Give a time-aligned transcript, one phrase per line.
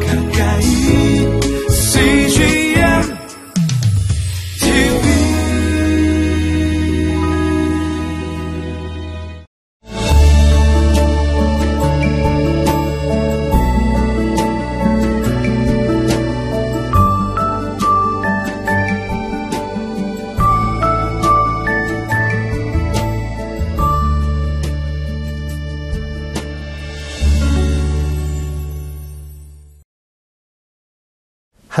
[0.00, 0.21] 가까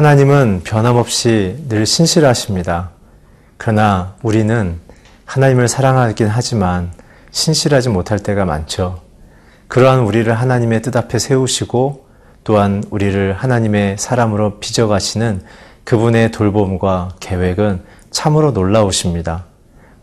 [0.02, 2.90] 하나님은 변함없이 늘 신실하십니다.
[3.56, 4.80] 그러나 우리는
[5.26, 6.90] 하나님을 사랑하긴 하지만
[7.30, 9.00] 신실하지 못할 때가 많죠.
[9.68, 12.04] 그러한 우리를 하나님의 뜻 앞에 세우시고
[12.42, 15.44] 또한 우리를 하나님의 사람으로 빚어가시는
[15.84, 19.44] 그분의 돌봄과 계획은 참으로 놀라우십니다.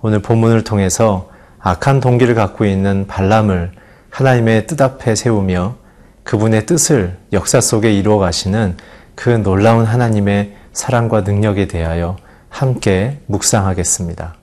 [0.01, 1.29] 오늘 본문을 통해서
[1.59, 3.73] 악한 동기를 갖고 있는 발람을
[4.11, 5.75] 하나님의 뜻 앞에 세우며
[6.23, 8.77] 그분의 뜻을 역사 속에 이루어 가시는
[9.19, 12.15] 그 놀라운 하나님의 사랑과 능력에 대하여
[12.47, 14.37] 함께 묵상하겠습니다.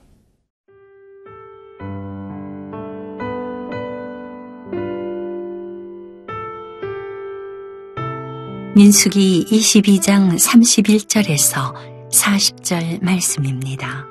[8.75, 11.73] 민수기 22장 31절에서
[12.11, 14.05] 40절 말씀입니다.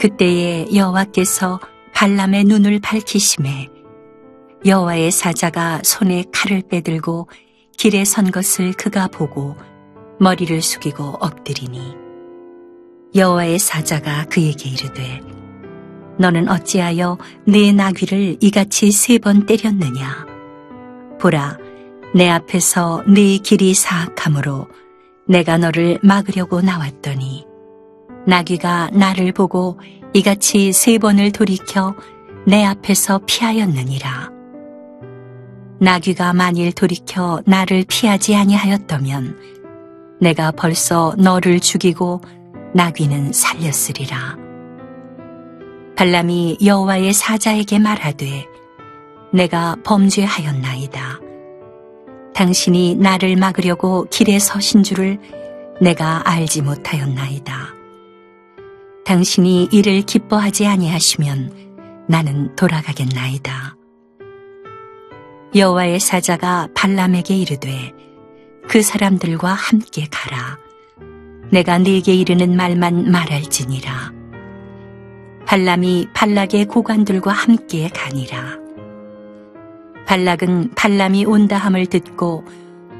[0.00, 1.60] 그때에 여호와께서
[1.92, 3.68] 발람의 눈을 밝히심에
[4.64, 7.28] 여호와의 사자가 손에 칼을 빼들고
[7.78, 9.56] 길에 선 것을 그가 보고
[10.18, 11.94] 머리를 숙이고 엎드리니
[13.14, 15.22] 여호와의 사자가 그에게 이르되
[16.18, 20.26] 너는 어찌하여 내 나귀를 이같이 세 번 때렸느냐
[21.20, 21.56] 보라
[22.14, 24.66] 내 앞에서 네 길이 사악함으로
[25.28, 27.46] 내가 너를 막으려고 나왔더니
[28.26, 29.78] 나귀가 나를 보고
[30.14, 31.94] 이같이 세 번을 돌이켜
[32.46, 34.37] 내 앞에서 피하였느니라.
[35.80, 39.38] 나귀가 만일 돌이켜 나를 피하지 아니하였다면
[40.20, 42.20] 내가 벌써 너를 죽이고
[42.74, 44.36] 나귀는 살렸으리라.
[45.96, 48.46] 발람이 여호와의 사자에게 말하되
[49.32, 51.20] 내가 범죄하였나이다.
[52.34, 55.18] 당신이 나를 막으려고 길에 서신 줄을
[55.80, 57.74] 내가 알지 못하였나이다.
[59.04, 63.77] 당신이 이를 기뻐하지 아니하시면 나는 돌아가겠나이다.
[65.54, 67.92] 여호와의 사자가 발람에게 이르되
[68.68, 70.58] 그 사람들과 함께 가라.
[71.50, 74.12] 내가 네게 이르는 말만 말할지니라.
[75.46, 78.58] 발람이 발락의 고관들과 함께 가니라.
[80.06, 82.44] 발락은 발람이 온다함을 듣고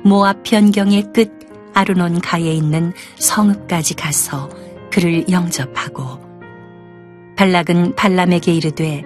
[0.03, 1.30] 모압 변경의 끝
[1.75, 4.48] 아르논 가에 있는 성읍까지 가서
[4.91, 6.26] 그를 영접하고
[7.36, 9.04] 발락은 발람에게 이르되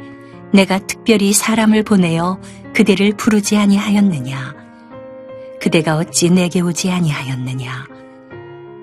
[0.53, 2.41] 내가 특별히 사람을 보내어
[2.75, 4.55] 그대를 부르지 아니하였느냐?
[5.61, 7.87] 그대가 어찌 내게 오지 아니하였느냐?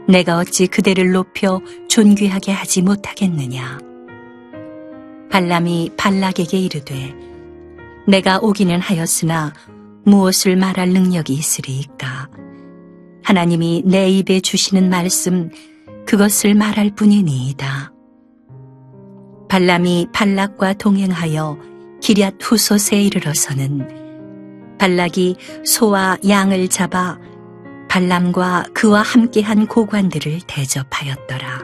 [0.07, 3.79] 내가 어찌 그대를 높여 존귀하게 하지 못하겠느냐?
[5.31, 7.13] 발람이 발락에게 이르되
[8.07, 9.53] 내가 오기는 하였으나
[10.05, 12.29] 무엇을 말할 능력이 있으리이까?
[13.23, 15.51] 하나님이 내 입에 주시는 말씀
[16.07, 17.93] 그것을 말할 뿐이니이다.
[19.49, 21.68] 발람이 발락과 동행하여
[22.09, 27.19] 기럇 후솥에 이르러서는 발락이 소와 양을 잡아
[27.87, 31.59] 발람과 그와 함께한 고관들을 대접하였더라.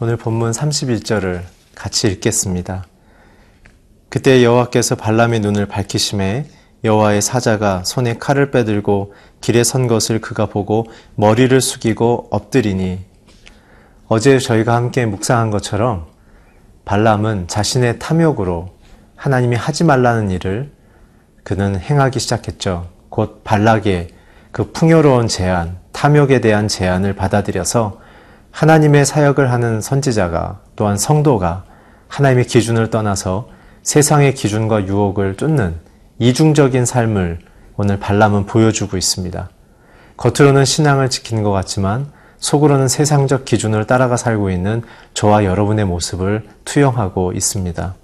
[0.00, 1.42] 오늘 본문 31절을
[1.74, 2.86] 같이 읽겠습니다.
[4.08, 6.46] 그때 여호와께서 발람의 눈을 밝히심에
[6.82, 9.12] 여호와의 사자가 손에 칼을 빼들고
[9.42, 13.00] 길에 선 것을 그가 보고 머리를 숙이고 엎드리니
[14.06, 16.13] 어제 저희가 함께 묵상한 것처럼
[16.84, 18.70] 발람은 자신의 탐욕으로
[19.16, 20.70] 하나님이 하지 말라는 일을
[21.42, 22.88] 그는 행하기 시작했죠.
[23.08, 24.08] 곧 발락의
[24.50, 28.00] 그 풍요로운 제안, 탐욕에 대한 제안을 받아들여서
[28.50, 31.64] 하나님의 사역을 하는 선지자가 또한 성도가
[32.08, 33.48] 하나님의 기준을 떠나서
[33.82, 35.76] 세상의 기준과 유혹을 쫓는
[36.18, 37.40] 이중적인 삶을
[37.76, 39.50] 오늘 발람은 보여주고 있습니다.
[40.16, 42.06] 겉으로는 신앙을 지키는 것 같지만
[42.44, 44.82] 속으로는 세상적 기준을 따라가 살고 있는
[45.14, 47.94] 저와 여러분의 모습을 투영하고 있습니다.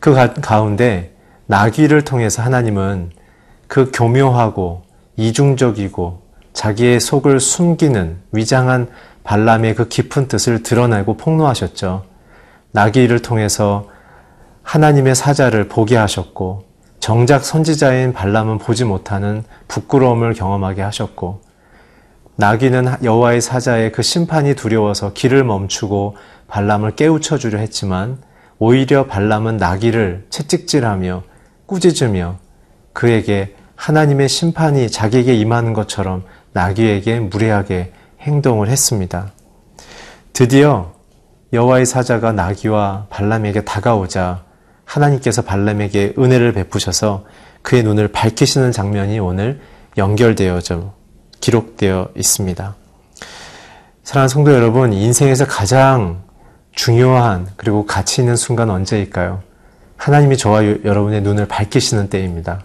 [0.00, 1.14] 그 가운데
[1.46, 3.12] 나귀를 통해서 하나님은
[3.68, 4.82] 그 교묘하고
[5.16, 6.20] 이중적이고
[6.52, 8.88] 자기의 속을 숨기는 위장한
[9.22, 12.06] 발람의 그 깊은 뜻을 드러내고 폭로하셨죠.
[12.72, 13.86] 나귀를 통해서
[14.64, 16.64] 하나님의 사자를 보게 하셨고
[16.98, 21.43] 정작 선지자인 발람은 보지 못하는 부끄러움을 경험하게 하셨고
[22.36, 26.16] 나귀는 여호와의 사자의 그 심판이 두려워서 길을 멈추고
[26.48, 28.18] 발람을 깨우쳐 주려 했지만
[28.58, 31.22] 오히려 발람은 나귀를 채찍질하며
[31.66, 32.38] 꾸짖으며
[32.92, 39.32] 그에게 하나님의 심판이 자기에게 임하는 것처럼 나귀에게 무례하게 행동을 했습니다.
[40.32, 40.92] 드디어
[41.52, 44.44] 여호와의 사자가 나귀와 발람에게 다가오자
[44.84, 47.24] 하나님께서 발람에게 은혜를 베푸셔서
[47.62, 49.60] 그의 눈을 밝히시는 장면이 오늘
[49.96, 51.03] 연결되어져
[51.44, 52.74] 기록되어 있습니다.
[54.02, 56.22] 사랑하는 성도 여러분, 인생에서 가장
[56.72, 59.42] 중요한 그리고 가치 있는 순간 언제일까요?
[59.98, 62.64] 하나님이 저와 여러분의 눈을 밝히시는 때입니다.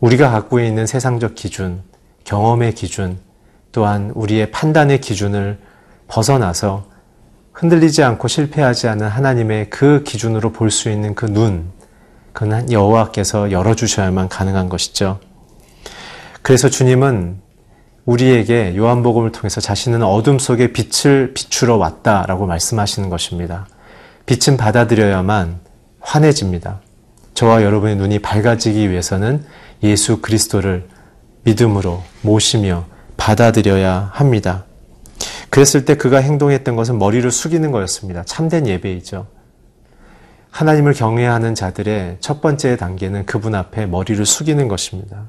[0.00, 1.82] 우리가 갖고 있는 세상적 기준,
[2.24, 3.18] 경험의 기준,
[3.70, 5.58] 또한 우리의 판단의 기준을
[6.08, 6.86] 벗어나서
[7.52, 11.70] 흔들리지 않고 실패하지 않은 하나님의 그 기준으로 볼 수 있는 그 눈,
[12.32, 15.20] 그는 여호와께서 열어주셔야만 가능한 것이죠.
[16.40, 17.49] 그래서 주님은
[18.10, 23.68] 우리에게 요한복음을 통해서 자신은 어둠 속에 빛을 비추러 왔다라고 말씀하시는 것입니다.
[24.26, 25.60] 빛은 받아들여야만
[26.00, 26.80] 환해집니다.
[27.34, 29.44] 저와 여러분의 눈이 밝아지기 위해서는
[29.84, 30.88] 예수 그리스도를
[31.44, 32.86] 믿음으로 모시며
[33.16, 34.64] 받아들여야 합니다.
[35.50, 38.24] 그랬을 때 그가 행동했던 것은 머리를 숙이는 거였습니다.
[38.24, 39.26] 참된 예배이죠.
[40.50, 45.26] 하나님을 경외하는 자들의 첫 번째 단계는 그분 앞에 머리를 숙이는 것입니다.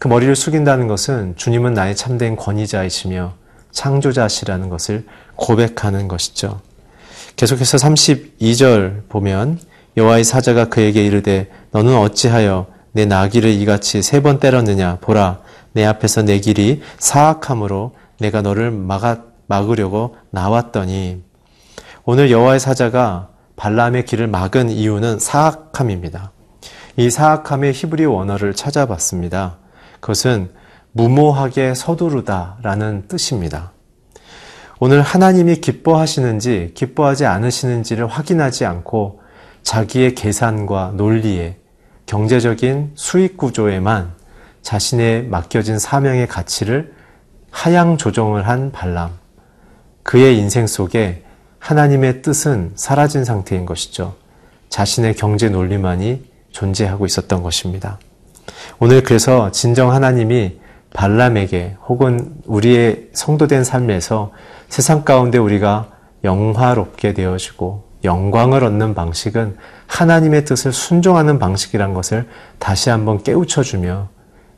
[0.00, 3.34] 그 머리를 숙인다는 것은 주님은 나의 참된 권위자이시며
[3.70, 5.04] 창조자시라는 것을
[5.36, 6.62] 고백하는 것이죠.
[7.36, 9.60] 계속해서 32절 보면
[9.98, 15.40] 여호와의 사자가 그에게 이르되 너는 어찌하여 내 나귀를 이같이 세 번 때렸느냐 보라
[15.72, 21.22] 내 앞에서 내 길이 사악함으로 내가 너를 막아, 막으려고 나왔더니
[22.04, 26.32] 오늘 여호와의 사자가 발람의 길을 막은 이유는 사악함입니다.
[26.96, 29.58] 이 사악함의 히브리 원어를 찾아봤습니다.
[30.00, 30.50] 그것은
[30.92, 33.72] 무모하게 서두르다라는 뜻입니다.
[34.80, 39.20] 오늘 하나님이 기뻐하시는지 기뻐하지 않으시는지를 확인하지 않고
[39.62, 41.58] 자기의 계산과 논리에
[42.06, 44.14] 경제적인 수익 구조에만
[44.62, 46.94] 자신의 맡겨진 사명의 가치를
[47.50, 49.10] 하향 조정을 한 발람.
[50.02, 51.24] 그의 인생 속에
[51.58, 54.14] 하나님의 뜻은 사라진 상태인 것이죠.
[54.70, 57.98] 자신의 경제 논리만이 존재하고 있었던 것입니다.
[58.78, 60.58] 오늘 그래서 진정 하나님이
[60.92, 64.32] 발람에게 혹은 우리의 성도된 삶에서
[64.68, 65.88] 세상 가운데 우리가
[66.24, 69.56] 영화롭게 되어지고 영광을 얻는 방식은
[69.86, 72.26] 하나님의 뜻을 순종하는 방식이란 것을
[72.58, 74.08] 다시 한번 깨우쳐주며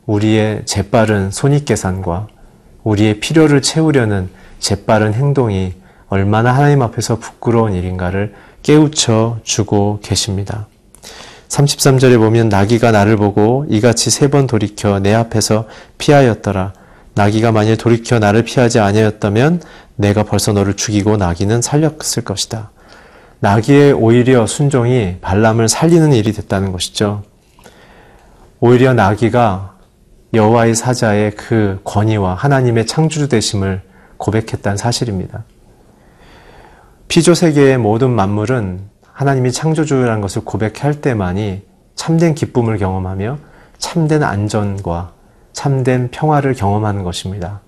[0.05, 2.27] 우리의 재빠른 손익계산과
[2.83, 4.29] 우리의 필요를 채우려는
[4.59, 5.73] 재빠른 행동이
[6.07, 10.67] 얼마나 하나님 앞에서 부끄러운 일인가를 깨우쳐 주고 계십니다.
[11.53, 15.67] 33절에 보면 나귀가 나를 보고 이같이 세 번 돌이켜 내 앞에서
[15.99, 16.73] 피하였더라.
[17.13, 19.61] 나귀가 만일 돌이켜 나를 피하지 아니하였다면
[19.95, 22.71] 내가 벌써 너를 죽이고 나귀는 살렸을 것이다.
[23.39, 27.21] 나귀의 오히려 순종이 발람을 살리는 일이 됐다는 것이죠.
[28.59, 29.75] 오히려 나귀가
[30.33, 33.83] 여호와의 사자의 그 권위와 하나님의 창조주 되심을
[34.17, 35.43] 고백했다는 사실입니다.
[37.07, 41.61] 피조 세계의 모든 만물은 하나님이 창조주라는 것을 고백할 때만이
[41.95, 43.37] 참된 기쁨을 경험하며
[43.77, 45.13] 참된 안전과
[45.53, 47.61] 참된 평화를 경험하는 것입니다.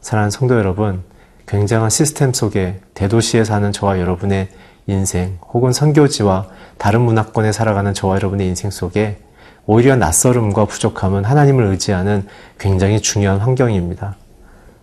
[0.00, 1.02] 사랑하는 성도 여러분,
[1.46, 4.48] 굉장한 시스템 속에 대도시에 사는 저와 여러분의
[4.88, 6.48] 인생 혹은 선교지와
[6.78, 9.18] 다른 문화권에 살아가는 저와 여러분의 인생 속에
[9.66, 12.26] 오히려 낯설음과 부족함은 하나님을 의지하는
[12.58, 14.16] 굉장히 중요한 환경입니다.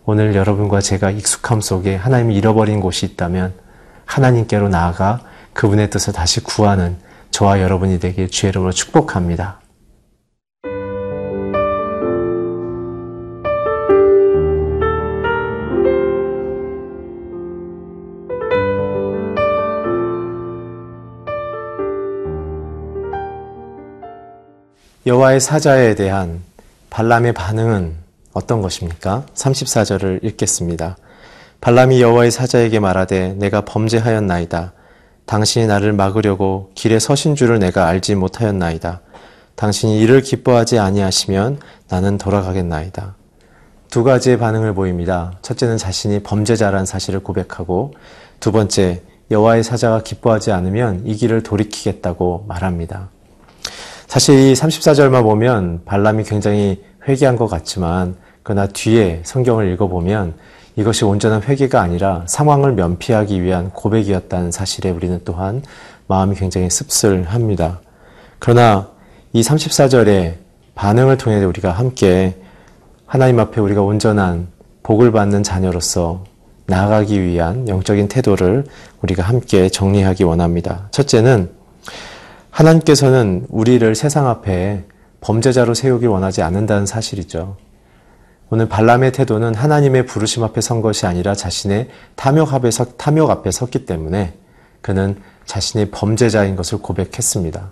[0.06, 3.54] 오늘 여러분과 제가 익숙함 속에 하나님이 잃어버린 곳이 있다면
[4.06, 5.20] 하나님께로 나아가
[5.60, 6.96] 그분의 뜻을 다시 구하는
[7.32, 9.60] 저와 여러분이 되길 주의 이름으로 축복합니다.
[25.06, 26.42] 여호와의 사자에 대한
[26.90, 27.96] 발람의 반응은
[28.32, 29.26] 어떤 것입니까?
[29.36, 30.96] 34절을 읽겠습니다.
[31.60, 34.79] 발람이 여호와의 사자에게 말하되 내가 범죄하였나이다.
[35.30, 39.02] 당신이 나를 막으려고 길에 서신 줄을 내가 알지 못하였나이다.
[39.54, 43.14] 당신이 이를 기뻐하지 아니하시면 나는 돌아가겠나이다.
[43.92, 45.34] 두 가지의 반응을 보입니다.
[45.44, 47.94] 첫째는 자신이 범죄자라는 사실을 고백하고
[48.40, 53.10] 두 번째 여호와의 사자가 기뻐하지 않으면 이 길을 돌이키겠다고 말합니다.
[54.08, 60.34] 사실 이 34절만 보면 발람이 굉장히 회개한 것 같지만 그러나 뒤에 성경을 읽어보면
[60.80, 65.62] 이것이 온전한 회개가 아니라 상황을 면피하기 위한 고백이었다는 사실에 우리는 또한
[66.08, 67.82] 마음이 굉장히 씁쓸합니다.
[68.40, 68.88] 그러나
[69.34, 70.36] 이 34절의
[70.76, 72.38] 반응을 통해 우리가 함께
[73.06, 74.48] 하나님 앞에 우리가 온전한
[74.84, 76.24] 복을 받는 자녀로서
[76.68, 78.64] 나아가기 위한 영적인 태도를
[79.02, 80.88] 우리가 함께 정리하기 원합니다.
[80.92, 81.50] 첫째는
[82.52, 84.86] 하나님께서는 우리를 세상 앞에
[85.20, 87.58] 범죄자로 세우길 원하지 않는다는 사실이죠.
[88.52, 93.52] 오늘 발람의 태도는 하나님의 부르심 앞에 선 것이 아니라 자신의 탐욕 앞에, 서, 탐욕 앞에
[93.52, 94.34] 섰기 때문에
[94.82, 97.70] 그는 자신의 범죄자인 것을 고백했습니다.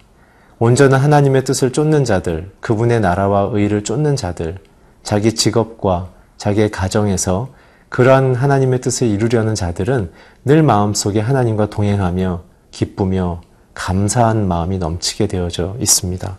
[0.60, 4.58] 온전한 하나님의 뜻을 쫓는 자들, 그분의 나라와 의를 쫓는 자들,
[5.04, 7.50] 자기 직업과 자기의 가정에서
[7.90, 10.12] 그러한 하나님의 뜻을 이루려는 자들은
[10.46, 13.42] 늘 마음속에 하나님과 동행하며 기쁘며
[13.74, 16.38] 감사한 마음이 넘치게 되어져 있습니다.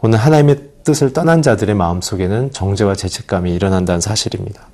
[0.00, 4.68] 오늘 하나님의 뜻을 떠난 자들의 마음속에는 정죄와 죄책감이 일어난다는 사실입니다.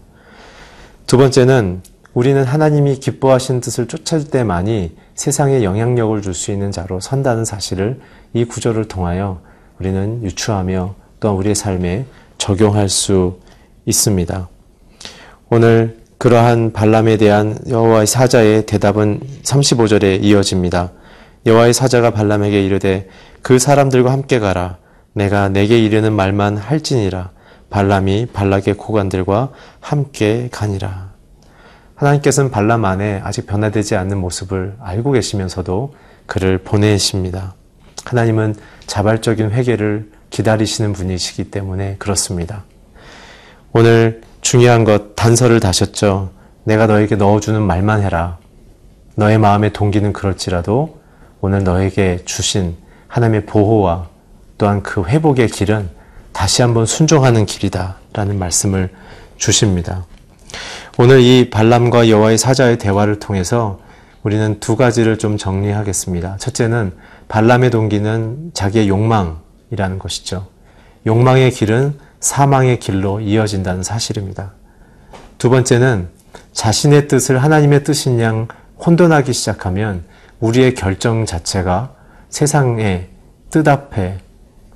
[1.06, 1.82] 두 번째는
[2.14, 8.00] 우리는 하나님이 기뻐하신 뜻을 쫓을 때만이 세상에 영향력을 줄 수 있는 자로 선다는 사실을
[8.34, 9.40] 이 구절을 통하여
[9.78, 12.06] 우리는 유추하며 또한 우리의 삶에
[12.38, 13.38] 적용할 수
[13.86, 14.48] 있습니다.
[15.50, 20.92] 오늘 그러한 발람에 대한 여호와의 사자의 대답은 35절에 이어집니다.
[21.46, 23.08] 여호와의 사자가 발람에게 이르되
[23.42, 24.78] 그 사람들과 함께 가라
[25.18, 27.30] 내가 내게 이르는 말만 할지니라
[27.70, 31.08] 발람이 발락의 고관들과 함께 가니라.
[31.96, 35.94] 하나님께서는 발람 안에 아직 변화되지 않는 모습을 알고 계시면서도
[36.26, 37.54] 그를 보내십니다.
[38.04, 38.54] 하나님은
[38.86, 42.62] 자발적인 회개를 기다리시는 분이시기 때문에 그렇습니다.
[43.72, 46.30] 오늘 중요한 것 단서를 다셨죠.
[46.62, 48.38] 내가 너에게 넣어주는 말만 해라.
[49.16, 51.00] 너의 마음의 동기는 그럴지라도
[51.40, 52.76] 오늘 너에게 주신
[53.08, 54.08] 하나님의 보호와
[54.58, 55.88] 또한 그 회복의 길은
[56.32, 57.96] 다시 한번 순종하는 길이다.
[58.12, 58.90] 라는 말씀을
[59.36, 60.04] 주십니다.
[60.98, 63.80] 오늘 이 발람과 여호와의 사자의 대화를 통해서
[64.22, 66.36] 우리는 두 가지를 좀 정리하겠습니다.
[66.38, 66.92] 첫째는
[67.28, 70.48] 발람의 동기는 자기의 욕망이라는 것이죠.
[71.06, 74.52] 욕망의 길은 사망의 길로 이어진다는 사실입니다.
[75.38, 76.08] 두 번째는
[76.52, 78.48] 자신의 뜻을 하나님의 뜻인 양
[78.84, 80.04] 혼돈하기 시작하면
[80.40, 81.94] 우리의 결정 자체가
[82.28, 83.08] 세상의
[83.50, 84.18] 뜻 앞에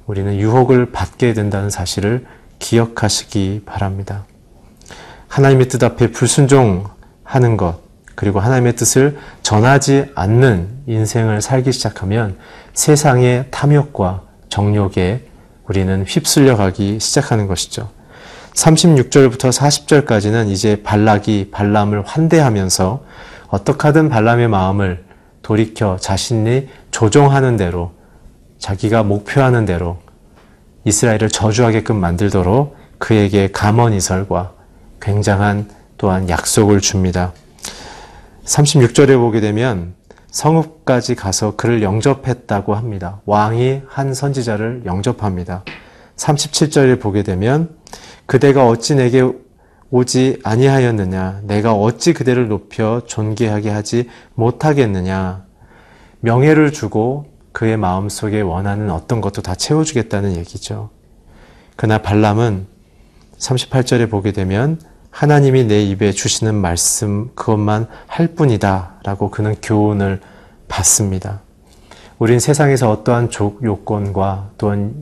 [0.06, 2.26] 우리는 유혹을 받게 된다는 사실을
[2.58, 4.24] 기억하시기 바랍니다.
[5.28, 7.80] 하나님의 뜻 앞에 불순종하는 것,
[8.14, 12.36] 그리고 하나님의 뜻을 전하지 않는 인생을 살기 시작하면
[12.74, 15.26] 세상의 탐욕과 정욕에
[15.66, 17.88] 우리는 휩쓸려 가기 시작하는 것이죠.
[18.54, 23.02] 36절부터 40절까지는 이제 발락이 발람을 환대하면서
[23.48, 25.04] 어떻게 하든 발람의 마음을
[25.40, 27.92] 돌이켜 자신이 조종하는 대로
[28.62, 29.98] 자기가 목표하는 대로
[30.84, 34.52] 이스라엘을 저주하게끔 만들도록 그에게 감언이설과
[35.00, 37.32] 굉장한 또한 약속을 줍니다.
[38.44, 39.94] 36절에 보게 되면
[40.30, 43.20] 성읍까지 가서 그를 영접했다고 합니다.
[43.26, 45.64] 왕이 한 선지자를 영접합니다.
[46.14, 47.74] 37절에 보게 되면
[48.26, 49.28] 그대가 어찌 내게
[49.90, 55.44] 오지 아니하였느냐 내가 어찌 그대를 높여 존귀하게 하지 못하겠느냐
[56.20, 60.90] 명예를 주고 그의 마음속에 원하는 어떤 것도 다 채워주겠다는 얘기죠.
[61.76, 62.66] 그러나 발람은
[63.38, 64.80] 38절에 보게 되면
[65.10, 70.20] 하나님이 내 입에 주시는 말씀 그것만 할 뿐이다 라고 그는 교훈을
[70.68, 71.40] 받습니다.
[72.18, 73.30] 우린 세상에서 어떠한
[73.62, 74.94] 요건과 또한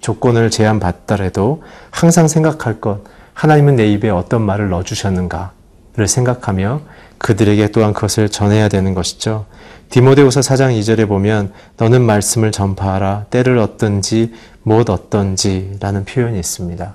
[0.00, 3.02] 조건을 제한받더라도 항상 생각할 것
[3.34, 6.80] 하나님은 내 입에 어떤 말을 넣어주셨는가를 생각하며
[7.18, 9.46] 그들에게 또한 그것을 전해야 되는 것이죠.
[9.90, 16.94] 디모데후서 4장 2절에 보면 너는 말씀을 전파하라 때를 얻든지 못 얻든지라는 표현이 있습니다.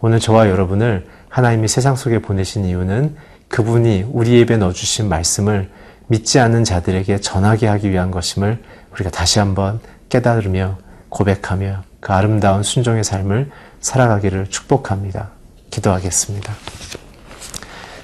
[0.00, 3.16] 오늘 저와 여러분을 하나님이 세상 속에 보내신 이유는
[3.48, 5.70] 그분이 우리 입에 넣어주신 말씀을
[6.06, 13.04] 믿지 않는 자들에게 전하게 하기 위한 것임을 우리가 다시 한번 깨달으며 고백하며 그 아름다운 순종의
[13.04, 15.30] 삶을 살아가기를 축복합니다.
[15.70, 16.52] 기도하겠습니다.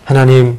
[0.04, 0.58] 하나님,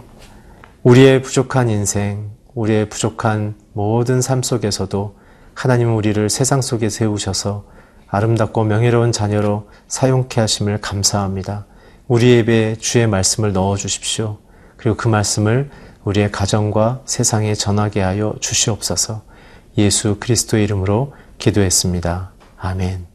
[0.86, 5.18] 우리의 부족한 인생, 우리의 부족한 모든 삶 속에서도
[5.56, 7.65] 하나님은 우리를 세상 속에 세우셔서
[8.08, 11.65] 아름답고 명예로운 자녀로 사용케 하심을 감사합니다.
[12.08, 14.38] 우리 입에 주의 말씀을 넣어 주십시오.
[14.77, 15.72] 그리고 그 말씀을
[16.04, 19.24] 우리의 가정과 세상에 전하게 하여 주시옵소서.
[19.80, 22.32] 예수 그리스도의 이름으로 기도했습니다.
[22.60, 23.14] 아멘.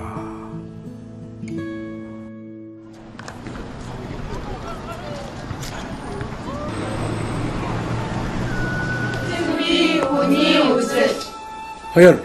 [11.95, 12.15] Hør.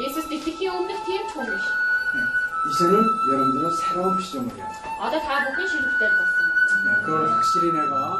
[0.00, 1.64] 예수스 디키히 온데 디엠 초니시.
[2.70, 2.94] 이제는
[3.32, 4.66] 여러분들은 새로운 시점을 해요.
[5.00, 6.32] 아다 다 보기 싫을 때 봤어.
[6.84, 8.16] 네, 그걸 확실히 내가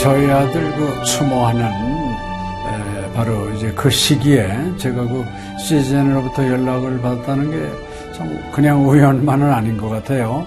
[0.00, 5.24] 저희 아들 그 추모하는 에, 바로 이제 그 시기에 제가 그
[5.58, 10.46] 시즌으로부터 연락을 받았다는 게 참 그냥 우연만은 아닌 것 같아요.